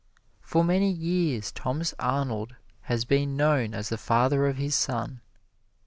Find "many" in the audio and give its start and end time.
0.63-0.89